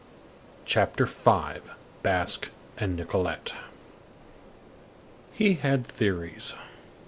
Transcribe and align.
CHAPTER 0.65 1.05
V—BASQUE 1.05 2.49
AND 2.75 2.95
NICOLETTE 2.95 3.53
He 5.31 5.53
had 5.53 5.85
theories. 5.85 6.55